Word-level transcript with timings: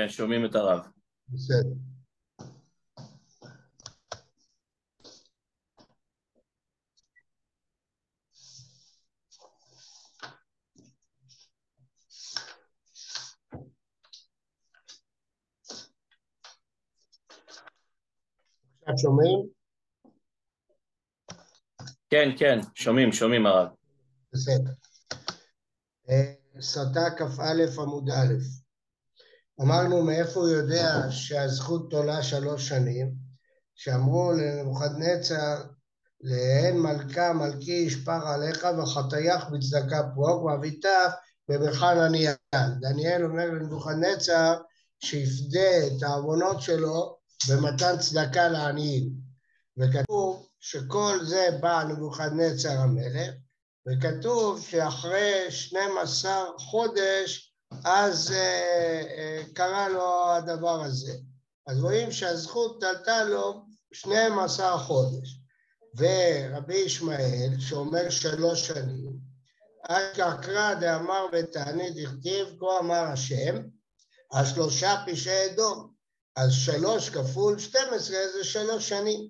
כן, 0.00 0.08
שומעים 0.08 0.44
את 0.44 0.54
הרב. 0.54 0.86
בסדר. 1.28 1.68
עכשיו 18.82 18.98
שומעים? 18.98 19.48
כן, 22.10 22.28
כן, 22.38 22.58
שומעים, 22.74 23.12
שומעים 23.12 23.46
הרב. 23.46 23.68
בסדר. 24.32 24.72
אה, 26.08 26.60
סרטה 26.60 27.00
כ"א 27.18 27.82
עמוד 27.82 28.10
א', 28.10 28.34
אמרנו 29.62 30.02
מאיפה 30.02 30.40
הוא 30.40 30.48
יודע 30.48 31.06
שהזכות 31.10 31.90
תולה 31.90 32.22
שלוש 32.22 32.68
שנים, 32.68 33.14
שאמרו 33.74 34.32
לנבוכדנצר 34.32 35.62
להן 36.20 36.76
מלכה 36.76 37.32
מלכי 37.32 37.72
ישפר 37.86 38.28
עליך 38.28 38.66
וחטייך 38.78 39.44
בצדקה 39.48 40.02
פרוק 40.14 40.44
ואביתך 40.44 40.88
במרחן 41.48 41.98
ענייה. 41.98 42.34
דניאל 42.80 43.24
אומר 43.24 43.46
לנבוכדנצר 43.46 44.56
שיפדה 45.04 45.86
את 45.86 46.02
העוונות 46.02 46.62
שלו 46.62 47.16
במתן 47.48 47.98
צדקה 47.98 48.48
לעניים. 48.48 49.10
וכתוב 49.78 50.48
שכל 50.60 51.18
זה 51.24 51.48
בא 51.60 51.84
נבוכדנצר 51.88 52.78
המלך, 52.78 53.34
וכתוב 53.88 54.62
שאחרי 54.62 55.50
12 55.50 56.32
חודש 56.58 57.49
אז 57.84 58.32
אה, 58.32 59.02
אה, 59.16 59.42
קרה 59.54 59.88
לו 59.88 60.30
הדבר 60.32 60.82
הזה. 60.82 61.12
אז 61.66 61.80
רואים 61.80 62.12
שהזכות 62.12 62.82
עלתה 62.82 63.24
לו 63.24 63.64
12 63.92 64.78
חודש. 64.78 65.40
ורבי 65.96 66.76
ישמעאל, 66.76 67.50
שאומר 67.58 68.10
שלוש 68.10 68.66
שנים, 68.66 69.12
אשכח 69.88 70.32
קרא 70.42 70.74
דאמר 70.74 71.26
ותענית 71.32 71.94
דכתיב, 71.96 72.48
כה 72.60 72.78
אמר 72.80 73.02
השם, 73.02 73.56
השלושה 74.32 75.04
פשעי 75.06 75.46
אדום. 75.46 75.92
אז 76.36 76.52
שלוש 76.52 77.10
כפול 77.10 77.58
12 77.58 78.16
זה 78.32 78.44
שלוש 78.44 78.88
שנים. 78.88 79.28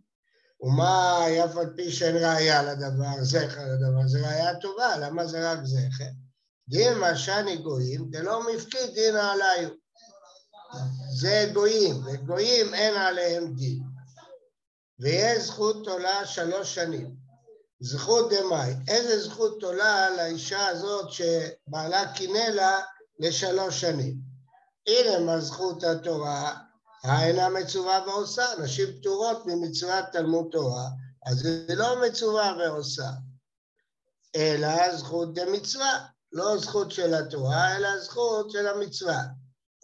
ומה 0.61 1.25
אף 1.45 1.57
על 1.57 1.73
פי 1.77 1.93
שאין 1.93 2.17
ראייה 2.17 2.63
לדבר, 2.63 3.23
זכר 3.23 3.65
לדבר, 3.73 4.07
זה 4.07 4.29
ראייה 4.29 4.57
טובה, 4.61 4.99
למה 4.99 5.27
זה 5.27 5.53
רק 5.53 5.59
זכר? 5.65 6.05
דין 6.71 6.99
משני 6.99 7.57
גויים, 7.57 8.11
דלא 8.11 8.41
מפקיד 8.53 8.95
דין 8.95 9.17
עליו. 9.17 9.71
זה 11.21 11.51
גויים, 11.53 11.97
וגויים 12.07 12.75
אין 12.75 12.97
עליהם 12.97 13.55
דין. 13.55 13.83
ויש 15.01 15.43
זכות 15.43 15.87
עולה 15.89 16.27
שלוש 16.27 16.75
שנים. 16.75 17.15
זכות 17.81 18.33
דמאי. 18.33 18.75
איזה 18.89 19.21
זכות 19.21 19.63
עולה 19.63 20.11
לאישה 20.11 20.67
הזאת 20.67 21.09
שבעלה 21.13 22.13
קינא 22.13 22.39
לה 22.39 22.81
לשלוש 23.19 23.81
שנים? 23.81 24.17
הנה 24.87 25.19
מה 25.19 25.41
זכות 25.41 25.85
התורה, 25.85 26.57
האינה 27.05 27.49
מצווה 27.49 28.05
ועושה. 28.07 28.47
נשים 28.63 28.87
פטורות 29.01 29.47
ממצוות 29.47 30.05
תלמוד 30.13 30.49
תורה, 30.53 30.89
אז 31.27 31.37
זה 31.39 31.75
לא 31.75 32.03
מצווה 32.07 32.57
ועושה, 32.59 33.11
אלא 34.37 34.97
זכות 34.97 35.35
דמצווה. 35.35 36.07
לא 36.33 36.59
זכות 36.59 36.91
של 36.91 37.15
התורה, 37.15 37.77
אלא 37.77 37.99
זכות 37.99 38.51
של 38.51 38.67
המצווה. 38.67 39.23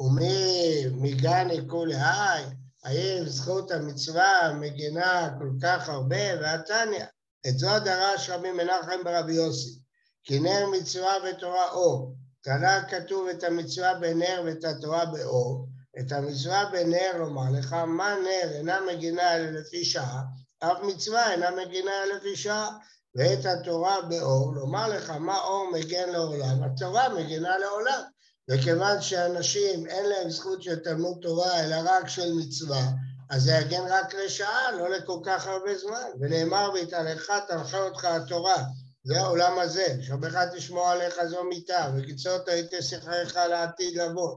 ומגן 0.00 1.50
עיקול 1.50 1.88
להי, 1.88 2.44
האם 2.84 3.28
זכות 3.28 3.70
המצווה 3.70 4.52
מגינה 4.60 5.30
כל 5.38 5.50
כך 5.62 5.88
הרבה, 5.88 6.40
והתניא. 6.40 7.04
את 7.48 7.58
זו 7.58 7.78
דרש 7.84 8.30
רבי 8.30 8.52
מנחם 8.52 9.04
ברבי 9.04 9.34
יוסי, 9.34 9.78
כי 10.24 10.40
נר 10.40 10.66
מצווה 10.72 11.12
ותורה 11.24 11.70
אור. 11.70 12.14
תנא 12.42 12.80
כתוב 12.88 13.28
את 13.28 13.44
המצווה 13.44 13.94
בנר 13.94 14.42
ואת 14.44 14.64
התורה 14.64 15.06
באור. 15.06 15.68
את 16.00 16.12
המצווה 16.12 16.64
בנר 16.72 17.18
לומר 17.18 17.50
לך, 17.58 17.72
מה 17.72 18.14
נר 18.22 18.52
אינה 18.52 18.80
מגינה 18.92 19.34
אלא 19.34 19.50
לפי 19.50 19.84
שעה, 19.84 20.22
אף 20.58 20.78
מצווה 20.82 21.32
אינה 21.32 21.50
מגינה 21.50 21.90
אלא 22.04 22.14
לפי 22.14 22.36
שעה. 22.36 22.78
ואת 23.16 23.46
התורה 23.46 24.02
באור, 24.08 24.54
לומר 24.54 24.88
לך 24.88 25.10
מה 25.10 25.38
אור 25.38 25.70
מגן 25.72 26.08
לעולם, 26.08 26.62
התורה 26.62 27.08
מגנה 27.08 27.58
לעולם. 27.58 28.02
וכיוון 28.50 29.00
שאנשים 29.02 29.86
אין 29.86 30.08
להם 30.08 30.30
זכות 30.30 30.62
של 30.62 30.76
תלמוד 30.76 31.18
תורה 31.22 31.64
אלא 31.64 31.76
רק 31.84 32.08
של 32.08 32.32
מצווה, 32.32 32.82
אז 33.30 33.42
זה 33.42 33.52
יגן 33.52 33.84
רק 33.88 34.14
לשעה, 34.14 34.72
לא 34.72 34.90
לכל 34.90 35.18
כך 35.24 35.46
הרבה 35.46 35.78
זמן. 35.78 36.08
ונאמר 36.20 36.70
והתהלך 36.74 37.30
תנחה 37.48 37.78
אותך 37.78 38.04
התורה, 38.04 38.62
זה 39.04 39.20
העולם 39.20 39.58
הזה, 39.58 39.96
שומרך 40.02 40.36
תשמור 40.54 40.88
עליך 40.88 41.24
זו 41.24 41.44
מיתה, 41.44 41.90
וקיצור 41.96 42.38
תהייתי 42.38 42.82
שיחריך 42.82 43.36
לעתיד 43.36 43.98
לבוא. 43.98 44.36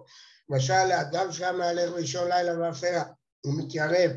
למשל, 0.50 0.84
לאדם 0.90 1.32
שהיה 1.32 1.52
מהלך 1.52 1.90
ראשון 1.94 2.28
לילה 2.28 2.56
באפלה, 2.56 3.04
הוא 3.46 3.54
מתיירב 3.58 4.12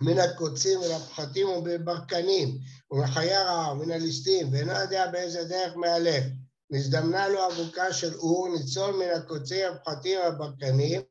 מן 0.00 0.18
הקוצים 0.18 0.80
ולפחתים 0.80 1.48
ובברקנים, 1.48 2.58
ומחיי 2.90 3.34
הרעה 3.34 3.72
ומן 3.72 3.90
הליסטים, 3.90 4.52
ואינו 4.52 4.72
יודע 4.72 5.06
באיזה 5.06 5.44
דרך 5.44 5.76
מהלך. 5.76 6.24
נזדמנה 6.70 7.28
לו 7.28 7.46
אבוקה 7.46 7.92
של 7.92 8.14
אור, 8.14 8.48
ניצול 8.48 8.96
מן 8.96 9.10
הקוצים, 9.16 9.72
הפחתים 9.72 10.20
והברקנים, 10.20 11.02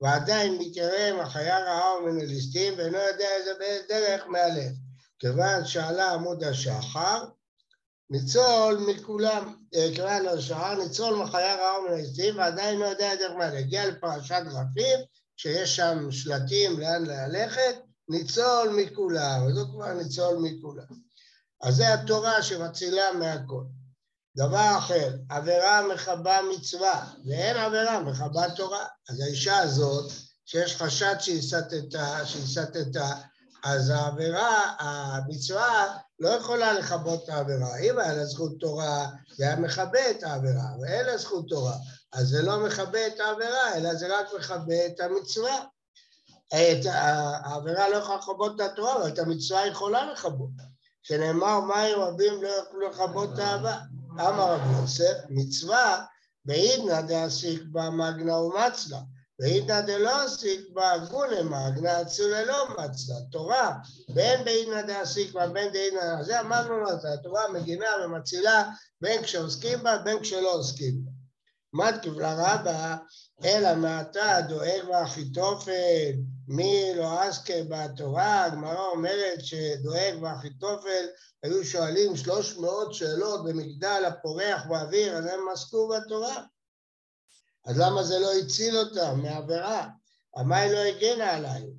ועדיין 0.00 0.58
מתיירא 0.58 1.22
מחיי 1.22 1.50
הרעה 1.50 1.96
ומן 1.96 2.20
הליסטים, 2.20 2.74
ואינו 2.76 2.98
יודע 2.98 3.28
איזה 3.36 3.52
דרך 3.88 4.26
מהלך. 4.26 4.72
כיוון 5.18 5.64
שעלה 5.64 6.12
עמוד 6.12 6.44
השחר, 6.44 7.24
ניצול 8.10 8.86
מכולם, 8.88 9.54
כיוון 9.94 10.28
השחר, 10.28 10.74
ניצול 10.74 11.16
מחיי 11.16 11.44
הרעה 11.44 11.80
ומן 11.80 11.92
הליסטים, 11.92 12.38
ועדיין 12.38 12.78
לא 12.78 12.86
יודע 12.86 13.14
דרך 13.14 13.32
מהלך. 13.32 13.54
הגיע 13.54 13.86
לפרשת 13.86 14.42
דרכים, 14.44 14.98
שיש 15.36 15.76
שם 15.76 16.10
שלטים 16.10 16.80
לאן 16.80 17.06
ללכת, 17.06 17.74
ניצול 18.08 18.68
מכולם, 18.68 19.46
וזו 19.46 19.66
כבר 19.72 19.92
ניצול 19.92 20.36
מכולם. 20.42 21.08
אז 21.62 21.76
זה 21.76 21.94
התורה 21.94 22.42
שמצילה 22.42 23.12
מהכל. 23.12 23.62
דבר 24.36 24.74
אחר, 24.78 25.14
עבירה 25.28 25.88
מכבה 25.94 26.38
מצווה, 26.54 27.06
ואין 27.26 27.56
עבירה 27.56 28.00
מכבה 28.00 28.50
תורה. 28.50 28.84
אז 29.08 29.20
האישה 29.20 29.58
הזאת, 29.58 30.12
שיש 30.46 30.76
חשד 30.76 31.14
שהיא 31.18 31.42
סטתה, 31.42 32.26
שהיא 32.26 32.46
סטתה, 32.46 33.14
אז 33.64 33.90
העבירה, 33.90 34.74
המצווה, 34.78 35.96
לא 36.20 36.28
יכולה 36.28 36.72
לכבות 36.72 37.24
את 37.24 37.28
העבירה. 37.28 37.78
אם 37.78 37.98
היה 37.98 38.14
לה 38.14 38.24
זכות 38.24 38.52
תורה, 38.60 39.06
זה 39.36 39.44
היה 39.44 39.56
מכבה 39.56 40.10
את 40.10 40.22
העבירה, 40.22 40.66
ואין 40.80 41.06
לה 41.06 41.16
זכות 41.16 41.44
תורה. 41.48 41.74
אז 42.12 42.28
זה 42.28 42.42
לא 42.42 42.66
מכבה 42.66 43.06
את 43.06 43.20
העבירה, 43.20 43.74
אלא 43.74 43.94
זה 43.94 44.18
רק 44.18 44.26
מכבה 44.38 44.86
את 44.86 45.00
המצווה. 45.00 45.64
את 46.54 46.86
העבירה 46.86 47.88
לא 47.88 47.96
יכולה 47.96 48.18
לכבות 48.18 48.54
את 48.56 48.60
התורה, 48.60 49.08
את 49.08 49.18
המצווה 49.18 49.66
יכולה 49.66 50.12
לכבות. 50.12 50.50
שנאמר 51.02 51.60
מים 51.60 51.98
רבים 51.98 52.42
לא 52.42 52.48
יוכלו 52.48 52.88
לכבות 52.88 53.30
את 53.34 53.38
האהבה. 53.38 53.78
אמר 54.12 54.52
רבי 54.52 54.80
יוסף, 54.80 55.14
מצווה 55.28 56.04
בעידנא 56.44 57.00
דעסיק 57.00 57.62
בה 57.72 57.90
מגנא 57.90 58.32
ומצלה, 58.32 58.98
בעידנא 59.38 59.80
דלא 59.80 60.24
עסיק 60.24 60.60
בה 60.72 60.98
גונה 61.10 61.42
מגנא 61.42 62.02
אצולה 62.02 62.44
לא 62.44 62.68
מצלה. 62.68 63.16
תורה, 63.30 63.76
בין 64.14 64.44
בעידנא 64.44 64.82
דעסיק 64.82 65.32
בה 65.32 65.48
בין 65.48 65.72
בעידנא, 65.72 66.22
זה 66.22 66.40
אמרנו 66.40 66.78
לו, 66.78 66.90
התורה 67.14 67.42
מגינה 67.52 67.86
ומצילה 68.04 68.70
בין 69.00 69.22
כשעוסקים 69.22 69.82
בה 69.82 69.98
בין 69.98 70.20
כשלא 70.20 70.54
עוסקים 70.54 71.04
בה. 71.04 71.10
מתקיף 71.72 72.12
לרבה, 72.16 72.96
אלא 73.44 73.74
מעתה 73.74 74.40
דואג 74.48 74.88
ואחיתופל, 74.88 76.12
מי 76.48 76.94
לא 76.96 77.20
עסקה 77.20 77.54
בתורה, 77.68 78.44
הגמרא 78.44 78.86
אומרת 78.86 79.44
שדואג 79.44 80.22
ואחיתופל 80.22 81.06
היו 81.42 81.64
שואלים 81.64 82.16
שלוש 82.16 82.56
מאות 82.56 82.94
שאלות 82.94 83.44
במגדל 83.44 84.04
הפורח 84.06 84.62
באוויר, 84.68 85.16
אז 85.16 85.26
הם 85.26 85.40
עסקו 85.52 85.88
בתורה. 85.88 86.42
אז 87.66 87.78
למה 87.78 88.02
זה 88.02 88.18
לא 88.18 88.32
הציל 88.32 88.78
אותם 88.78 89.20
מעבירה? 89.22 89.88
המים 90.36 90.72
לא 90.72 90.78
הגנה 90.78 91.36
עליהם. 91.36 91.70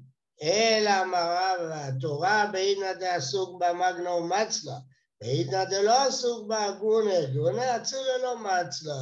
אלא 0.42 1.02
אמרה 1.02 1.88
התורה 1.88 2.50
בעידנא 2.52 2.94
דעסוק 2.94 3.60
בה 3.60 3.74
מגנא 3.74 4.10
ומצלה, 4.10 4.76
בעידנא 5.22 5.64
דלא 5.64 6.08
עסוק 6.08 6.48
בה 6.48 6.72
גונה, 6.80 7.26
גונה 7.34 7.78
אצולה 7.78 8.18
לא 8.24 8.38
מצלה. 8.38 9.02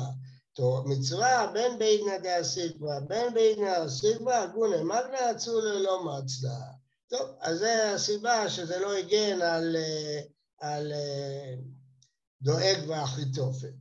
מצווה 0.85 1.51
בין 1.53 1.79
בעידנא 1.79 2.17
דעסיקבא, 2.17 2.99
בין 2.99 3.33
בעידנא 3.33 3.79
דעסיקבא, 3.79 4.45
גונה 4.45 4.83
מגנא 4.83 5.31
אצולה 5.31 5.73
ללא 5.73 6.03
מצלה. 6.03 6.59
טוב, 7.09 7.29
אז 7.41 7.57
זה 7.57 7.93
הסיבה 7.93 8.49
שזה 8.49 8.79
לא 8.79 8.97
הגן 8.97 9.41
על, 9.41 9.75
על 10.59 10.93
דואג 12.41 12.77
ואחיתופל. 12.87 13.71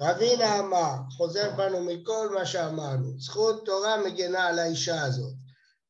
רבינה 0.00 0.58
אמר, 0.58 0.94
חוזר 1.16 1.50
בנו 1.56 1.80
מכל 1.80 2.34
מה 2.34 2.46
שאמרנו, 2.46 3.18
זכות 3.18 3.66
תורה 3.66 3.96
מגנה 4.06 4.46
על 4.46 4.58
האישה 4.58 5.02
הזאת, 5.02 5.34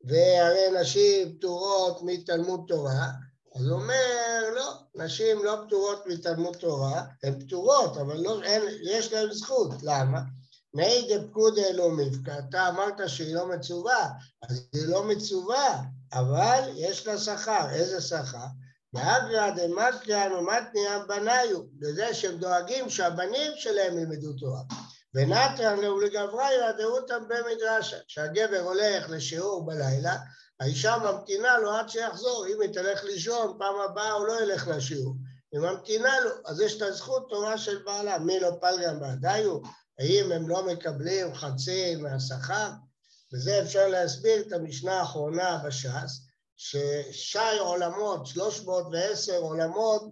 והרי 0.05 0.81
נשים 0.81 1.39
פטורות 1.39 2.03
מתלמוד 2.03 2.65
תורה, 2.69 3.11
אז 3.57 3.67
הוא 3.67 3.81
אומר, 3.81 4.43
לא, 4.55 4.73
נשים 4.95 5.45
לא 5.45 5.59
פטורות 5.67 6.07
מתלמוד 6.07 6.57
תורה, 6.57 7.03
הן 7.23 7.41
פטורות, 7.41 7.97
אבל 7.97 8.17
לא, 8.17 8.43
אין, 8.43 8.63
יש 8.83 9.13
להן 9.13 9.33
זכות, 9.33 9.71
למה? 9.83 10.21
מי 10.75 11.09
דפקודי 11.11 11.73
לא 11.73 11.91
מפקע, 11.91 12.39
אתה 12.39 12.69
אמרת 12.69 13.09
שהיא 13.09 13.35
לא 13.35 13.47
מצווה, 13.49 14.11
אז 14.43 14.69
היא 14.73 14.89
לא 14.89 15.05
מצווה, 15.05 15.83
אבל 16.13 16.61
יש 16.75 17.07
לה 17.07 17.19
שכר, 17.19 17.71
איזה 17.71 18.01
שכר? 18.01 18.47
ואגרא 18.95 19.51
דמטריאן 19.51 20.33
ומתניאן 20.33 21.01
בניו, 21.09 21.63
בזה 21.79 22.15
שהם 22.15 22.39
דואגים 22.39 22.91
שהבנים 22.91 23.53
שלהם 23.57 23.99
ילמדו 23.99 24.33
תורה. 24.33 24.63
ונתן 25.15 25.79
ולגברי 25.79 26.45
דעותם 26.79 27.23
במדרשה, 27.29 27.97
כשהגבר 28.09 28.61
הולך 28.61 29.11
לשיעור 29.11 29.67
בלילה, 29.67 30.17
האישה 30.61 30.97
ממתינה 30.99 31.59
לו 31.59 31.73
עד 31.73 31.89
שיחזור, 31.89 32.47
אם 32.47 32.61
היא 32.61 32.73
תלך 32.73 33.05
לישון, 33.05 33.57
פעם 33.59 33.75
הבאה 33.91 34.13
הוא 34.13 34.27
לא 34.27 34.43
ילך 34.43 34.69
לשיעור. 34.69 35.15
היא 35.53 35.61
ממתינה 35.61 36.21
לו, 36.21 36.31
אז 36.47 36.61
יש 36.61 36.77
את 36.77 36.83
הזכות 36.83 37.27
תורה 37.29 37.59
של 37.59 37.83
בעלה, 37.83 38.19
מי 38.19 38.41
לא 38.41 38.51
פלגן 38.61 39.01
בעדיו, 39.01 39.59
האם 39.99 40.33
הם 40.33 40.49
לא 40.49 40.67
מקבלים 40.67 41.35
חצי 41.35 41.97
מהשכר? 41.97 42.71
וזה 43.35 43.63
אפשר 43.63 43.89
להסביר 43.89 44.41
את 44.47 44.53
המשנה 44.53 45.01
האחרונה 45.01 45.63
בש"ס, 45.67 46.27
ששי 46.57 47.59
עולמות, 47.61 48.27
310 48.27 49.37
עולמות, 49.37 50.03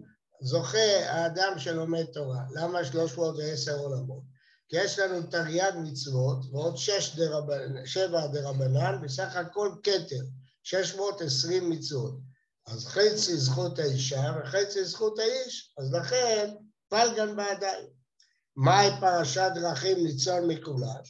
זוכה 0.41 1.05
האדם 1.05 1.59
שלומד 1.59 2.05
תורה. 2.05 2.41
למה 2.55 2.85
310 2.85 3.77
עולמות? 3.77 4.34
כי 4.69 4.77
יש 4.77 4.99
לנו 4.99 5.21
תרי"ג 5.21 5.71
מצוות 5.75 6.37
ועוד 6.51 6.77
שש 6.77 7.15
דרבנ... 7.15 7.85
שבע 7.85 8.27
דרבנן, 8.27 9.01
בסך 9.01 9.35
הכל 9.35 9.71
כתר, 9.83 10.25
620 10.63 11.69
מצוות. 11.69 12.15
אז 12.67 12.87
חצי 12.87 13.37
זכות 13.37 13.79
האישה 13.79 14.31
וחצי 14.39 14.85
זכות 14.85 15.19
האיש, 15.19 15.73
אז 15.77 15.93
לכן 15.93 16.53
פלגן 16.89 17.35
בעדיין. 17.35 17.85
מהי 18.55 18.89
פרשת 18.99 19.51
דרכים 19.55 20.03
ניצון 20.03 20.47
מכולם? 20.47 21.01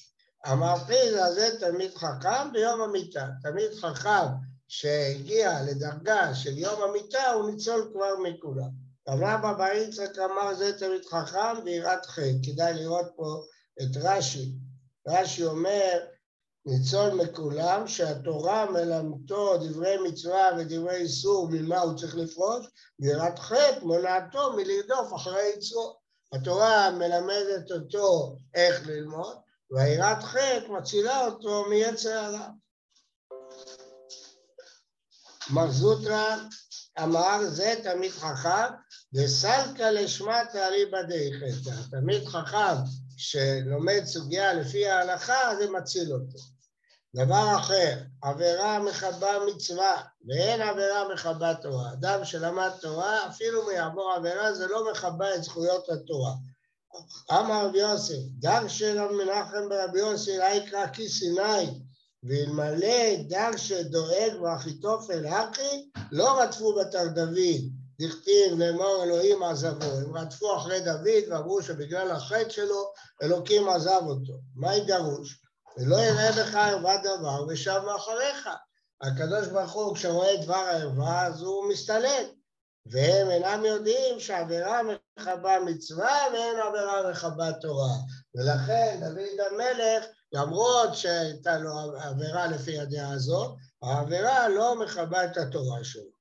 אמר 0.51 0.75
פיזה 0.87 1.33
זה 1.33 1.59
תלמיד 1.59 1.95
חכם 1.95 2.51
ביום 2.53 2.81
המיטה. 2.81 3.27
תלמיד 3.41 3.71
חכם 3.81 4.27
שהגיע 4.67 5.61
לדרגה 5.63 6.35
של 6.35 6.57
יום 6.57 6.81
המיטה 6.81 7.31
הוא 7.31 7.51
ניצול 7.51 7.89
כבר 7.93 8.11
מכולם. 8.23 8.69
רבא 9.09 9.53
בר 9.53 9.73
יצחק 9.73 10.17
אמר 10.17 10.55
זה 10.55 10.77
תלמיד 10.77 11.05
חכם 11.05 11.63
ויראת 11.65 12.05
חטא. 12.05 12.37
כדאי 12.43 12.73
לראות 12.73 13.07
פה 13.15 13.43
את 13.81 13.97
רש"י. 14.03 14.51
רש"י 15.07 15.45
אומר 15.45 15.99
ניצול 16.65 17.09
מכולם 17.09 17.87
שהתורה 17.87 18.71
מלמדו 18.71 19.57
דברי 19.57 19.97
מצווה 20.07 20.49
ודברי 20.57 20.95
איסור 20.95 21.49
ממה 21.51 21.79
הוא 21.79 21.97
צריך 21.97 22.15
לפרוש, 22.15 22.65
ויראת 22.99 23.39
חטא 23.39 23.79
מונעתו 23.81 24.53
מלרדוף 24.53 25.13
אחרי 25.15 25.51
יצרו. 25.57 25.97
התורה 26.33 26.91
מלמדת 26.91 27.71
אותו 27.71 28.35
איך 28.55 28.87
ללמוד, 28.87 29.37
והיראת 29.71 30.23
חטא 30.23 30.67
מצילה 30.69 31.25
אותו 31.25 31.65
מיצר 31.69 32.09
הרע. 32.09 32.49
מר 35.49 35.71
זוטרא 35.71 36.35
אמר 37.03 37.39
זה 37.49 37.73
תמיד 37.83 38.11
חכם 38.11 38.73
וסלקא 39.15 39.83
לשמה 39.83 40.41
תאריבא 40.53 41.01
דאיכתא. 41.01 41.71
תמיד 41.91 42.25
חכם 42.25 42.75
שלומד 43.17 44.01
סוגיה 44.05 44.53
לפי 44.53 44.87
ההלכה 44.89 45.55
זה 45.59 45.71
מציל 45.71 46.13
אותו. 46.13 46.37
דבר 47.15 47.55
אחר, 47.59 47.97
עבירה 48.21 48.79
מכבה 48.79 49.31
מצווה 49.47 50.01
ואין 50.27 50.61
עבירה 50.61 51.13
מכבה 51.13 51.53
תורה. 51.53 51.93
אדם 51.93 52.25
שלמד 52.25 52.69
תורה, 52.81 53.27
אפילו 53.27 53.63
אם 53.63 53.75
יעבור 53.75 54.11
עבירה, 54.11 54.53
זה 54.53 54.67
לא 54.67 54.91
מכבה 54.91 55.35
את 55.35 55.43
זכויות 55.43 55.89
התורה. 55.89 56.33
אמר 57.31 57.65
רבי 57.65 57.79
יוסף, 57.79 58.19
דרשי 58.39 58.91
רב 58.91 59.11
מנחם 59.11 59.69
ברבי 59.69 59.99
יוסי 59.99 60.37
לא 60.37 60.43
יקרא 60.43 60.87
כי 60.87 61.09
סיני, 61.09 61.79
ואלמלא 62.23 63.15
דרשי 63.27 63.83
דואג 63.83 64.41
ואחיתופל 64.41 65.25
הכי, 65.25 65.89
לא 66.11 66.41
רדפו 66.41 66.75
בתר 66.75 67.07
דוד, 67.07 67.61
דכתיב 67.99 68.59
לאמור 68.59 69.03
אלוהים 69.03 69.43
עזבו. 69.43 69.85
הם 69.85 70.17
רדפו 70.17 70.57
אחרי 70.57 70.79
דוד 70.79 71.29
ואמרו 71.29 71.61
שבגלל 71.61 72.11
החטא 72.11 72.49
שלו 72.49 72.91
אלוקים 73.23 73.69
עזב 73.69 74.01
אותו. 74.07 74.33
מה 74.55 74.75
ידרוש? 74.75 75.41
ולא 75.77 75.95
יראה 75.95 76.31
בך 76.31 76.55
ערווה 76.55 76.97
דבר 76.97 77.45
ושב 77.49 77.81
מאחוריך. 77.85 78.49
הקדוש 79.01 79.47
ברוך 79.47 79.71
הוא 79.71 79.95
כשרואה 79.95 80.37
דבר 80.43 80.55
הערווה 80.55 81.25
אז 81.25 81.41
הוא 81.41 81.69
מסתלק. 81.69 82.27
והם 82.85 83.29
אינם 83.29 83.65
יודעים 83.65 84.19
שעבירה 84.19 84.81
מכבה 84.83 85.59
מצווה 85.65 86.17
ואין 86.33 86.59
עבירה 86.59 87.11
מכבה 87.11 87.53
תורה. 87.53 87.95
ולכן 88.35 88.99
דוד 88.99 89.39
המלך, 89.51 90.05
למרות 90.33 90.95
שהייתה 90.95 91.57
לו 91.57 91.71
עבירה 91.97 92.47
לפי 92.47 92.79
הדעה 92.79 93.13
הזאת, 93.13 93.55
העבירה 93.83 94.49
לא 94.49 94.75
מכבה 94.79 95.25
את 95.25 95.37
התורה 95.37 95.83
שלו. 95.83 96.14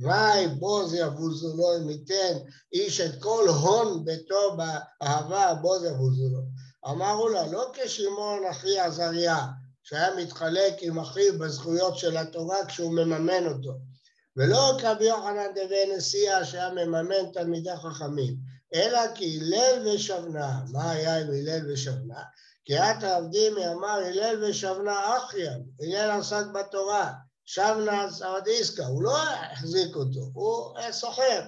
ואי 0.00 0.48
בוז 0.48 0.94
יבוזו 0.94 1.56
לו 1.56 1.76
אם 1.76 1.90
ייתן 1.90 2.38
איש 2.72 3.00
את 3.00 3.22
כל 3.22 3.48
הון 3.48 4.04
ביתו 4.04 4.56
באהבה 4.56 5.54
בוז 5.54 5.84
יבוזו 5.84 6.28
לו. 6.32 6.40
אמרו 6.90 7.28
לה, 7.28 7.46
לא 7.46 7.72
כשמעון 7.74 8.46
אחי 8.50 8.78
עזריה, 8.78 9.46
שהיה 9.82 10.16
מתחלק 10.16 10.74
עם 10.80 10.98
אחיו 10.98 11.38
בזכויות 11.38 11.98
של 11.98 12.16
התורה 12.16 12.66
כשהוא 12.66 12.92
מממן 12.92 13.46
אותו, 13.46 13.72
ולא 14.36 14.76
כרבי 14.80 15.04
יוחנן 15.04 15.50
דבי 15.54 15.96
נשיאה 15.96 16.44
שהיה 16.44 16.70
מממן 16.70 17.32
תלמידי 17.32 17.76
חכמים, 17.76 18.36
אלא 18.74 19.00
כי 19.14 19.40
הלל 19.40 19.88
ושבנה. 19.88 20.60
מה 20.72 20.90
היה 20.90 21.20
עם 21.20 21.26
הלל 21.26 21.72
ושבנה? 21.72 22.22
כי 22.64 22.78
את 22.78 23.02
עבדימי 23.02 23.68
אמר 23.68 23.98
הלל 24.06 24.44
ושבנה 24.44 25.16
אחיה, 25.16 25.52
הלל 25.80 26.10
עסק 26.10 26.44
בתורה, 26.54 27.12
שבנה 27.54 28.10
סעדיסקה, 28.10 28.86
הוא 28.86 29.02
לא 29.02 29.18
החזיק 29.22 29.96
אותו, 29.96 30.20
הוא 30.34 30.74
סוחר. 30.90 31.40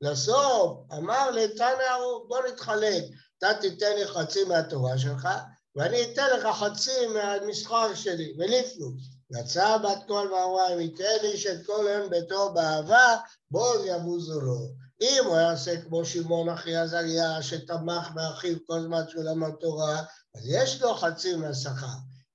לסוף 0.00 0.78
אמר 0.92 1.30
לתנא 1.30 1.96
בוא 2.28 2.38
נתחלק, 2.48 3.04
אתה 3.38 3.54
תיתן 3.60 3.92
לי 3.96 4.06
חצי 4.06 4.44
מהתורה 4.44 4.98
שלך, 4.98 5.28
ואני 5.76 6.02
אתן 6.02 6.26
לך 6.36 6.46
חצי 6.56 7.06
מהמסחר 7.06 7.94
שלי, 7.94 8.34
וליפנו. 8.38 8.86
יצאה 9.30 9.78
בת 9.78 9.98
קול 10.06 10.32
ואמרה, 10.32 10.74
אם 10.74 10.80
ייתן 10.80 11.04
איש 11.22 11.46
את 11.46 11.66
כל 11.66 11.88
הון 11.88 12.10
ביתו 12.10 12.52
באהבה, 12.52 13.16
בוז 13.50 13.80
יבוזו 13.84 14.40
לו. 14.40 14.58
אם 15.00 15.24
הוא 15.24 15.36
היה 15.36 15.52
עושה 15.52 15.82
כמו 15.82 16.04
שמעון 16.04 16.48
אחי 16.48 16.76
עזריה, 16.76 17.42
שתמך 17.42 18.10
באחיו 18.14 18.56
כל 18.66 18.80
זמן 18.80 19.02
שהוא 19.08 19.24
למד 19.24 19.52
תורה, 19.60 20.02
אז 20.36 20.42
יש 20.44 20.82
לו 20.82 20.94
חצי 20.94 21.34
מהשכר. 21.36 21.86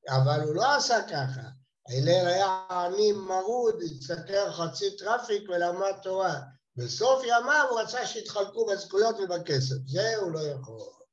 אבל 0.10 0.42
הוא 0.42 0.56
לא 0.56 0.76
עשה 0.76 1.02
ככה. 1.02 1.63
הלל 1.90 2.28
היה 2.28 2.60
עני 2.70 3.12
מרוד, 3.12 3.76
השתכר 3.84 4.52
חצי 4.52 4.98
טרפעיק 4.98 5.50
ולמד 5.50 5.92
תורה. 6.04 6.40
בסוף 6.76 7.24
ימיו 7.24 7.66
הוא 7.70 7.80
רצה 7.80 8.06
שיתחלקו 8.06 8.66
בזכויות 8.66 9.16
ובכסף. 9.20 9.76
זה 9.86 10.16
הוא 10.16 10.32
לא 10.32 10.40
יכול. 10.40 11.04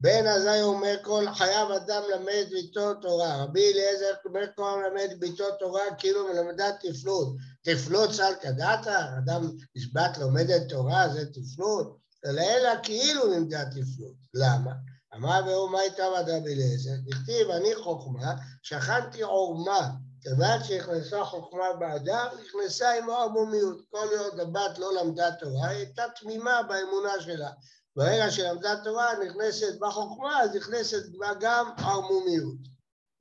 בן 0.00 0.26
עזאי 0.26 0.62
אומר 0.62 0.96
כל 1.02 1.24
חייב 1.34 1.70
אדם 1.70 2.02
למד 2.14 2.46
ביתו 2.50 2.94
תורה. 2.94 3.42
רבי 3.42 3.72
אליעזר 3.72 4.14
אומר 4.24 4.46
כל 4.56 4.82
למד 4.86 5.20
ביתו 5.20 5.44
תורה 5.58 5.82
כאילו 5.98 6.26
מלמדה 6.28 6.70
תפלות. 6.80 7.36
תפלות 7.62 8.12
סלקא 8.12 8.50
דתא, 8.50 9.00
אדם 9.18 9.50
נשבעת 9.76 10.18
לומדת 10.18 10.68
תורה, 10.68 11.08
זה 11.08 11.26
תפלות. 11.32 11.98
אלא 12.26 12.70
כאילו 12.82 13.30
לימדה 13.30 13.64
תפלות. 13.64 14.14
למה? 14.34 14.72
אמר 15.14 15.40
והוא 15.46 15.70
מה 15.70 15.82
איתה 15.82 16.06
רבי 16.08 16.32
אליעזר? 16.32 16.90
דכתיב 17.04 17.50
אני 17.50 17.74
חוכמה, 17.74 18.34
שכנתי 18.62 19.22
עורמה. 19.22 19.90
כיוון 20.22 20.64
שנכנסה 20.64 21.24
חוכמה 21.24 21.72
באדם, 21.78 22.26
נכנסה 22.44 22.98
עם 22.98 23.10
הערמומיות. 23.10 23.82
כל 23.90 24.06
עוד 24.18 24.40
הבת 24.40 24.78
לא 24.78 24.94
למדה 24.94 25.32
תורה, 25.32 25.68
היא 25.68 25.76
הייתה 25.78 26.02
תמימה 26.20 26.62
באמונה 26.62 27.20
שלה. 27.20 27.50
ברגע 27.96 28.30
שלמדה 28.30 28.76
תורה 28.84 29.12
נכנסת 29.26 29.78
בחוכמה, 29.78 30.42
אז 30.42 30.56
נכנסת 30.56 31.08
בה 31.18 31.28
גם 31.40 31.70
ערמומיות. 31.76 32.58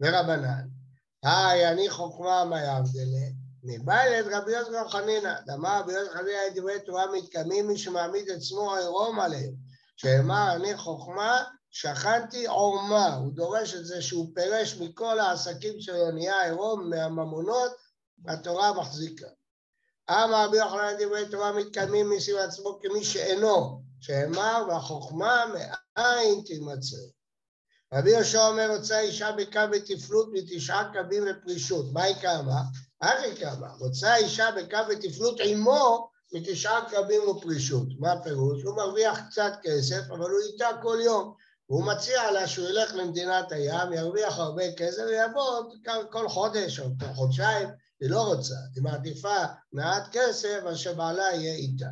ורבנן, 0.02 0.68
היי, 1.24 1.70
אני 1.72 1.90
חוכמה 1.90 2.46
מה 2.46 2.62
יעבדלה? 2.62 3.28
מבעלת 3.64 4.26
רבי 4.32 4.52
יוסף 4.52 4.88
חנינא, 4.88 5.42
דאמר 5.46 5.82
רבי 5.82 5.94
יוסף 5.94 6.12
חנינא 6.14 6.50
דברי 6.56 6.80
תורה 6.86 7.06
מתקיימים 7.12 7.68
מי 7.68 7.78
שמעמיד 7.78 8.30
עצמו 8.30 8.76
עירום 8.76 9.20
עליהם, 9.20 9.54
שאמר 9.98 10.56
אני 10.56 10.78
חוכמה, 10.78 11.44
שכנתי 11.72 12.48
עורמה, 12.48 13.16
הוא 13.16 13.34
דורש 13.34 13.74
את 13.74 13.86
זה 13.86 14.02
שהוא 14.02 14.32
פירש 14.36 14.76
מכל 14.76 15.20
העסקים 15.20 15.82
שלו, 15.82 16.12
נהיה 16.12 16.44
עירום 16.44 16.90
מהממונות, 16.90 17.72
התורה 18.28 18.74
מחזיקה. 18.74 19.28
אמר 20.10 20.46
רבי 20.46 20.58
יוחנן 20.58 20.94
דברי 21.00 21.30
תורה 21.32 21.52
מתקיימים 21.52 22.10
מסביב 22.10 22.38
עצמו 22.38 22.80
כמי 22.82 23.04
שאינו, 23.04 23.82
שאמר 24.00 24.66
והחוכמה 24.70 25.46
מאין 25.98 26.42
תימצא. 26.46 26.98
רבי 27.94 28.12
יהושע 28.12 28.48
אומר, 28.48 28.76
רוצה 28.78 29.00
אישה 29.00 29.32
בקו 29.32 29.60
ותפלות 29.72 30.30
מתשעה 30.32 30.92
קבים 30.94 31.26
לפרישות. 31.26 31.86
מה 31.94 32.04
היא 32.04 32.16
קמה? 32.16 33.72
רוצה 33.80 34.16
אישה 34.16 34.50
בקו 34.52 34.78
ותפלות 34.90 35.40
עמו 35.44 36.10
מתשעה 36.34 36.90
קבים 36.90 37.30
ופרישות. 37.30 37.88
מה 38.00 38.12
הפירוש? 38.12 38.64
הוא 38.64 38.76
מרוויח 38.76 39.20
קצת 39.30 39.52
כסף, 39.62 40.02
אבל 40.10 40.30
הוא 40.30 40.40
איתה 40.54 40.68
כל 40.82 40.98
יום. 41.04 41.34
והוא 41.70 41.86
מציע 41.86 42.32
לה 42.32 42.48
שהוא 42.48 42.70
ילך 42.70 42.96
למדינת 42.96 43.52
הים, 43.52 43.94
ירוויח 43.94 44.40
הרבה 44.40 44.72
כסף 44.78 45.02
ויעבוד 45.08 45.74
כל 46.12 46.30
חודש 46.30 46.80
או 46.80 46.86
כל 47.00 47.14
חודשיים. 47.16 47.70
היא 48.02 48.10
לא 48.10 48.22
רוצה, 48.22 48.56
היא 48.76 48.84
מעדיפה 48.84 49.44
מעט 49.74 50.04
כסף, 50.12 50.60
אז 50.68 50.78
שבעלה 50.78 51.24
יהיה 51.34 51.54
איתה. 51.54 51.86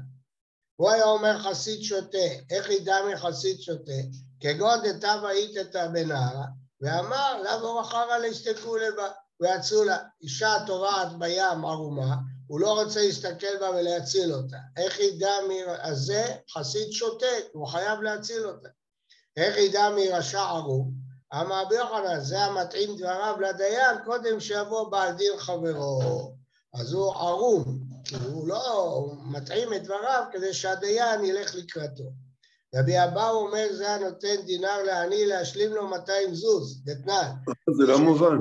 הוא 0.76 0.90
היה 0.92 1.04
אומר 1.04 1.40
חסיד 1.40 1.82
שוטה, 1.82 2.28
איך 2.50 2.70
ידע 2.70 2.96
מחסיד 3.14 3.62
שוטה? 3.62 3.92
כגון 4.40 4.80
דתיו 4.84 5.28
היית 5.28 5.58
את 5.58 5.76
בנערה, 5.94 6.46
ואמר 6.82 7.42
לאו 7.44 7.82
אחרא 7.82 8.18
להסתכלו 8.18 8.76
לבה, 8.76 9.10
ויצאו 9.40 9.84
לה, 9.84 9.98
אישה 10.22 10.54
טובעת 10.68 11.20
בים 11.20 11.66
ערומה, 11.66 12.16
הוא 12.48 12.60
לא 12.60 12.84
רוצה 12.84 13.00
להסתכל 13.00 13.58
בה 13.60 13.70
ולהציל 13.70 14.34
אותה. 14.34 14.58
איך 14.78 15.00
ידע 15.00 15.32
אז 15.80 15.98
זה 15.98 16.36
חסיד 16.54 16.92
שותק, 16.92 17.46
הוא 17.52 17.68
חייב 17.68 18.02
להציל 18.02 18.46
אותה. 18.46 18.70
איך 19.38 19.58
ידע 19.58 19.90
מרשע 19.96 20.42
ערום? 20.42 20.92
אמר 21.34 21.64
רבי 21.66 21.76
יוחנן, 21.76 22.20
זה 22.20 22.40
המתאים 22.40 22.96
דבריו 22.98 23.36
לדיין 23.40 23.98
קודם 24.06 24.40
שיבוא 24.40 24.92
בעל 24.92 25.14
דין 25.14 25.38
חברו. 25.38 26.34
אז 26.74 26.94
הוא 26.94 27.14
ערום, 27.14 27.80
הוא 28.26 28.48
לא 28.48 29.12
מתאים 29.32 29.74
את 29.74 29.84
דבריו 29.84 30.24
כדי 30.32 30.54
שהדיין 30.54 31.26
ילך 31.26 31.56
לקראתו. 31.56 32.12
רבי 32.76 33.04
אבאו 33.04 33.46
אומר 33.46 33.74
זה 33.74 33.90
הנותן 33.92 34.42
דינר 34.46 34.84
לעני 34.84 35.26
להשלים 35.26 35.74
לו 35.74 35.88
200 35.88 36.34
זוז, 36.34 36.84
דתנן. 36.86 37.32
זה 37.78 37.84
לא 37.88 38.00
מובן. 38.00 38.38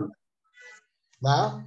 מה? 1.22 1.58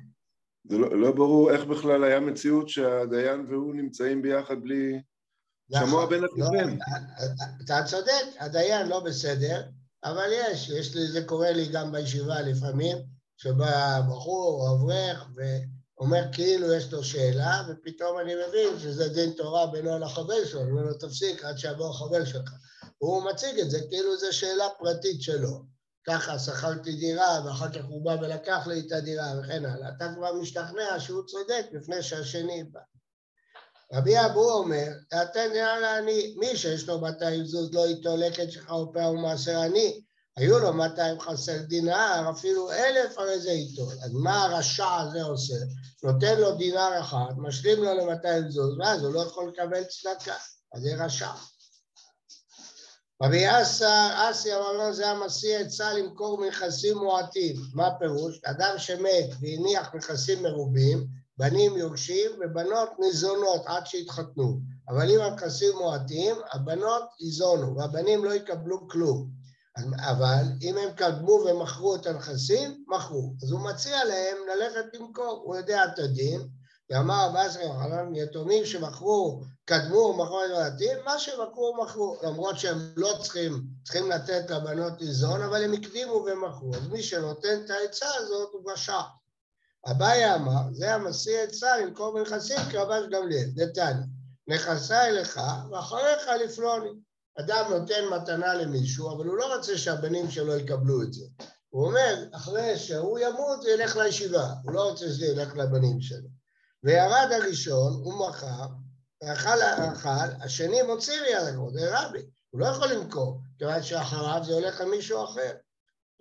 זה 0.69 0.77
לא, 0.77 1.01
לא 1.01 1.11
ברור 1.11 1.51
איך 1.51 1.65
בכלל 1.65 2.03
היה 2.03 2.19
מציאות 2.19 2.69
שהדיין 2.69 3.45
והוא 3.49 3.75
נמצאים 3.75 4.21
ביחד 4.21 4.55
בלי... 4.61 5.01
שמוע 5.73 6.05
בין 6.05 6.23
הכיוון. 6.23 6.79
אתה 7.65 7.83
צודק, 7.85 8.25
הדיין 8.39 8.87
לא 8.87 8.99
בסדר, 8.99 9.63
אבל 10.03 10.29
יש, 10.31 10.69
יש 10.69 10.95
לי, 10.95 11.07
זה 11.07 11.23
קורה 11.23 11.51
לי 11.51 11.65
גם 11.65 11.91
בישיבה 11.91 12.41
לפעמים, 12.41 12.97
שבא 13.37 14.01
בחור, 14.09 14.69
אברך, 14.71 15.29
ואומר 15.35 16.23
כאילו 16.31 16.73
יש 16.73 16.93
לו 16.93 17.03
שאלה, 17.03 17.63
ופתאום 17.69 18.19
אני 18.19 18.33
מבין 18.47 18.79
שזה 18.79 19.09
דין 19.09 19.31
תורה 19.31 19.67
בינו 19.67 19.99
לחבר 19.99 20.45
שלו, 20.45 20.61
אני 20.61 20.71
אומר 20.71 20.83
לו 20.83 20.93
תפסיק 20.93 21.43
עד 21.43 21.57
שיבוא 21.57 21.89
החבר 21.89 22.25
שלך. 22.25 22.51
הוא 22.97 23.23
מציג 23.23 23.59
את 23.59 23.71
זה 23.71 23.79
כאילו 23.89 24.17
זו 24.17 24.27
שאלה 24.31 24.65
פרטית 24.79 25.21
שלו. 25.21 25.65
ככה 26.07 26.39
שכרתי 26.39 26.95
דירה, 26.95 27.41
ואחר 27.45 27.71
כך 27.71 27.85
הוא 27.85 28.05
בא 28.05 28.11
ולקח 28.21 28.67
לי 28.67 28.79
את 28.79 28.91
הדירה 28.91 29.33
וכן 29.39 29.65
הלאה. 29.65 29.89
אתה 29.89 30.13
כבר 30.15 30.33
משתכנע 30.33 30.99
שהוא 30.99 31.23
צודק 31.27 31.65
לפני 31.71 32.03
שהשני 32.03 32.63
בא. 32.63 32.79
רבי 33.93 34.25
אבו 34.25 34.51
אומר, 34.51 34.87
תתן 35.09 35.49
דירה 35.53 35.79
לעני, 35.79 36.35
מי 36.37 36.57
שיש 36.57 36.87
לו 36.87 36.99
200 36.99 37.45
זוז 37.45 37.73
לא 37.73 37.87
ייטול 37.87 38.19
לקט 38.19 38.71
ופאה 38.71 39.11
ומעשר 39.11 39.59
עני, 39.59 40.01
היו 40.37 40.59
לו 40.59 40.73
200 40.73 41.19
חסר 41.19 41.57
דינר, 41.57 42.31
אפילו 42.31 42.71
אלף 42.71 43.17
הרי 43.17 43.39
זה 43.39 43.51
ייטול. 43.51 43.93
אז 44.03 44.11
מה 44.13 44.43
הרשע 44.43 44.95
הזה 44.95 45.23
עושה? 45.23 45.55
נותן 46.03 46.39
לו 46.39 46.55
דינר 46.55 46.99
אחד, 46.99 47.33
משלים 47.37 47.83
לו 47.83 47.93
ל-200 47.93 48.49
זוז, 48.49 48.77
ואז 48.79 49.03
הוא 49.03 49.13
לא 49.13 49.19
יכול 49.19 49.49
לקבל 49.49 49.83
צדקה, 49.83 50.35
אז 50.73 50.81
זה 50.81 50.95
רשע. 51.05 51.31
רבי 53.23 53.61
אסר, 53.61 54.29
אסי 54.31 54.55
אמר 54.55 54.71
לו 54.71 54.93
זה 54.93 55.09
המסיע 55.09 55.59
עצה 55.59 55.93
למכור 55.93 56.47
נכסים 56.47 56.97
מועטים. 56.97 57.55
מה 57.73 57.87
הפירוש? 57.87 58.39
אדם 58.45 58.73
שמת 58.77 59.29
והניח 59.41 59.95
נכסים 59.95 60.43
מרובים, 60.43 61.07
בנים 61.39 61.77
יורשים 61.77 62.31
ובנות 62.39 62.89
ניזונות 62.99 63.61
עד 63.65 63.85
שיתחתנו. 63.85 64.59
אבל 64.89 65.11
אם 65.11 65.21
הנכסים 65.21 65.77
מועטים, 65.77 66.35
הבנות 66.53 67.03
ייזונו 67.19 67.75
והבנים 67.75 68.25
לא 68.25 68.33
יקבלו 68.33 68.87
כלום. 68.87 69.29
אבל 69.99 70.43
אם 70.61 70.77
הם 70.77 70.91
קדמו 70.91 71.31
ומכרו 71.31 71.95
את 71.95 72.05
הנכסים, 72.05 72.83
מכרו. 72.87 73.33
אז 73.43 73.51
הוא 73.51 73.59
מציע 73.59 74.05
להם 74.05 74.37
ללכת 74.53 74.85
למכור, 74.93 75.41
הוא 75.45 75.55
יודע 75.55 75.85
את 75.85 75.99
הדין, 75.99 76.47
ואמר 76.89 77.29
רב 77.29 77.35
אסר 77.35 77.61
יוחנן, 77.61 78.15
יתומים 78.15 78.65
שמכרו, 78.65 79.41
קדמו 79.65 79.97
ומכרו 79.97 80.39
את 80.45 80.49
הבתים, 80.53 80.97
מה 81.05 81.19
שמכרו 81.19 81.83
מכרו, 81.83 82.17
למרות 82.23 82.59
שהם 82.59 82.77
לא 82.95 83.13
צריכים, 83.21 83.63
צריכים 83.83 84.09
לתת 84.09 84.49
לבנות 84.49 85.01
ליזון, 85.01 85.41
אבל 85.41 85.63
הם 85.63 85.73
הקדימו 85.73 86.25
ומכרו. 86.25 86.75
אז 86.75 86.87
מי 86.87 87.03
שנותן 87.03 87.61
את 87.65 87.69
העצה 87.69 88.07
הזאת 88.15 88.49
הוא 88.53 88.71
רשע. 88.71 89.01
אביי 89.87 90.35
אמר, 90.35 90.61
זה 90.71 90.95
המשיא 90.95 91.39
עצה 91.39 91.77
למכור 91.77 92.13
בנכסים 92.13 92.59
כרבש 92.71 93.03
גמליאל, 93.11 93.49
דתני, 93.55 94.05
נכסי 94.47 95.11
לך 95.11 95.41
ואחריך 95.71 96.27
לפלוני. 96.45 96.89
אדם 97.39 97.65
נותן 97.69 98.05
מתנה 98.11 98.53
למישהו, 98.53 99.17
אבל 99.17 99.25
הוא 99.25 99.37
לא 99.37 99.55
רוצה 99.55 99.77
שהבנים 99.77 100.31
שלו 100.31 100.57
יקבלו 100.57 101.03
את 101.03 101.13
זה. 101.13 101.25
הוא 101.69 101.87
אומר, 101.87 102.25
אחרי 102.31 102.77
שהוא 102.77 103.19
ימות 103.19 103.61
זה 103.61 103.69
ילך 103.69 103.95
לישיבה, 103.95 104.53
הוא 104.63 104.73
לא 104.73 104.89
רוצה 104.89 105.05
שזה 105.05 105.25
ילך 105.25 105.55
לבנים 105.55 106.01
שלו. 106.01 106.27
וירד 106.83 107.29
הראשון, 107.31 107.93
הוא 108.03 108.27
מכר, 108.27 108.65
ואכל 109.23 109.61
האכל, 109.61 110.43
השני 110.43 110.81
מוציא 110.81 111.37
על 111.37 111.47
הגרות, 111.47 111.73
זה 111.73 111.99
רבי, 111.99 112.19
הוא 112.49 112.61
לא 112.61 112.65
יכול 112.65 112.87
למכור, 112.87 113.41
כיוון 113.57 113.83
שאחריו 113.83 114.41
זה 114.45 114.53
הולך 114.53 114.81
למישהו 114.81 115.23
אחר. 115.23 115.51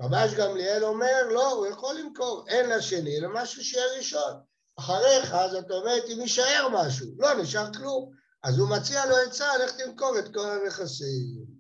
רבש 0.00 0.35
גמליאל 0.35 0.85
אומר, 0.85 1.28
לא, 1.31 1.52
הוא 1.52 1.67
יכול 1.67 1.95
למכור, 1.99 2.45
אין 2.49 2.71
לשני, 2.71 3.19
אלא 3.19 3.28
משהו 3.35 3.64
שיהיה 3.64 3.87
ראשון. 3.97 4.33
אחריך, 4.78 5.37
זאת 5.50 5.71
אומרת, 5.71 6.05
אם 6.05 6.21
יישאר 6.21 6.69
משהו, 6.73 7.07
לא 7.19 7.35
נשאר 7.35 7.73
כלום. 7.73 8.11
אז 8.45 8.59
הוא 8.59 8.69
מציע 8.69 9.07
לו 9.07 9.17
עצה, 9.17 9.57
לך 9.57 9.71
תמכור 9.71 10.19
את 10.19 10.35
כל 10.35 10.50
הנכסים. 10.50 11.59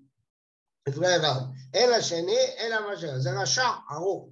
דברי 0.88 1.16
רב, 1.16 1.42
אין 1.74 1.90
לשני, 1.90 2.38
אלא 2.58 2.88
מה 2.88 2.96
ש... 2.96 3.04
זה 3.04 3.30
רשע, 3.40 3.68
ארוך. 3.92 4.28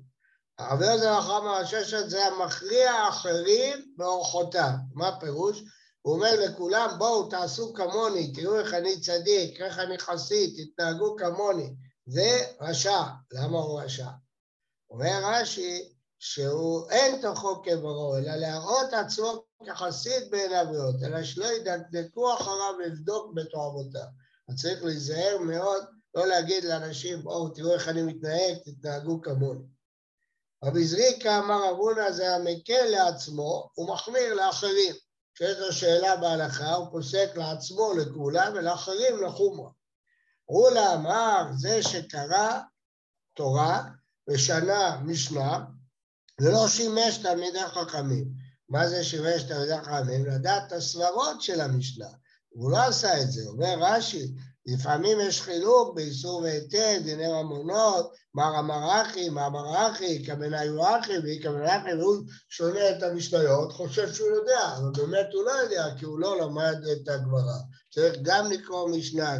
הרב 0.58 0.82
יוזר 0.82 1.12
החם 1.12 1.46
הששת 1.48 2.08
זה 2.08 2.26
המכריע 2.26 3.08
אחרים 3.08 3.92
באורחותיו. 3.96 4.70
מה 4.94 5.08
הפירוש? 5.08 5.62
הוא 6.02 6.14
אומר 6.14 6.30
לכולם, 6.44 6.88
בואו 6.98 7.28
תעשו 7.28 7.72
כמוני, 7.74 8.32
תראו 8.32 8.58
איך 8.58 8.74
אני 8.74 9.00
צדיק, 9.00 9.60
איך 9.60 9.78
אני 9.78 9.98
חסיד, 9.98 10.50
תתנהגו 10.56 11.16
כמוני. 11.16 11.74
זה 12.06 12.40
רשע. 12.60 13.02
למה 13.32 13.58
הוא 13.58 13.80
רשע? 13.80 14.08
אומר 14.90 15.20
רש"י 15.24 15.92
שהוא 16.18 16.90
אין 16.90 17.22
תוכו 17.22 17.62
כברו, 17.62 18.16
אלא 18.16 18.34
להראות 18.34 18.92
עצמו 18.92 19.44
כחסיד 19.66 20.30
בעין 20.30 20.52
הבריות, 20.52 20.94
אלא 21.04 21.24
שלא 21.24 21.46
ידקדקו 21.46 22.34
אחריו 22.34 22.78
לבדוק 22.86 23.34
בתועבותיו. 23.34 24.06
אז 24.48 24.62
צריך 24.62 24.84
להיזהר 24.84 25.38
מאוד, 25.38 25.84
לא 26.14 26.26
להגיד 26.26 26.64
לאנשים, 26.64 27.22
בואו 27.22 27.48
תראו 27.48 27.74
איך 27.74 27.88
אני 27.88 28.02
מתנהג, 28.02 28.56
תתנהגו 28.64 29.20
כמוני. 29.22 29.64
רבי 30.64 30.84
זריקה 30.84 31.38
אמר 31.38 31.70
אבונה 31.70 32.12
זה 32.12 32.34
המקל 32.34 32.84
לעצמו, 32.84 33.70
הוא 33.74 33.88
מחמיר 33.88 34.34
לאחרים. 34.34 34.94
כשיש 35.34 35.58
לו 35.58 35.72
שאלה 35.72 36.16
בהלכה, 36.16 36.74
הוא 36.74 36.90
פוסק 36.90 37.28
לעצמו 37.36 37.92
לכולם 37.92 38.52
ולאחרים 38.54 39.22
לחומרה. 39.22 39.70
רולה 40.48 40.94
אמר, 40.94 41.46
זה 41.56 41.82
שקרא 41.82 42.60
תורה 43.34 43.82
ושנה 44.28 45.00
משנה, 45.04 45.64
ולא 46.40 46.68
שימש 46.68 47.18
תלמידי 47.18 47.66
חכמים. 47.66 48.24
מה 48.68 48.88
זה 48.88 49.04
שימש 49.04 49.42
תלמידי 49.42 49.78
חכמים? 49.82 50.26
לדעת 50.26 50.62
את 50.66 50.72
הסברות 50.72 51.42
של 51.42 51.60
המשנה. 51.60 52.08
הוא 52.56 52.70
לא 52.70 52.82
עשה 52.82 53.22
את 53.22 53.32
זה, 53.32 53.40
אומר 53.48 53.74
רש"י, 53.80 54.34
לפעמים 54.66 55.18
יש 55.20 55.42
חילוק 55.42 55.94
באיסור 55.94 56.40
והיתר, 56.40 56.98
דיני 57.04 57.28
ממונות, 57.28 58.12
מר 58.34 58.58
אמר 58.58 59.02
מה 59.30 59.46
אמר 59.46 59.92
אחי, 59.92 60.24
כמנהיו 60.24 60.98
אחי, 60.98 61.18
והיא 61.18 61.42
כמנהי 61.42 61.94
והוא 61.94 62.24
שונה 62.48 62.90
את 62.90 63.02
המשניות, 63.02 63.72
חושב 63.72 64.12
שהוא 64.12 64.28
יודע, 64.28 64.76
אבל 64.76 64.90
באמת 64.96 65.26
הוא 65.32 65.44
לא 65.44 65.50
יודע, 65.50 65.86
כי 65.98 66.04
הוא 66.04 66.18
לא 66.18 66.40
למד 66.40 66.76
את 66.92 67.08
הגמרא. 67.08 67.58
צריך 67.94 68.16
גם 68.22 68.50
לקרוא 68.50 68.88
משנה, 68.88 69.38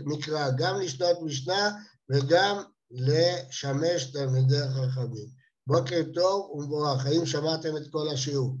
מקרא, 0.00 0.50
גם 0.58 0.80
לשנות 0.80 1.18
משנה 1.22 1.70
וגם 2.10 2.62
לשמש 2.90 4.04
תלמידי 4.04 4.62
חכמים. 4.70 5.28
בוקר 5.66 6.02
טוב 6.14 6.50
ומבורך, 6.50 7.06
האם 7.06 7.26
שמעתם 7.26 7.76
את 7.76 7.82
כל 7.90 8.08
השיעור? 8.12 8.56